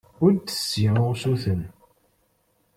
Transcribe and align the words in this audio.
Ur 0.23 0.31
d-tessi 0.33 0.87
usuten. 1.11 1.61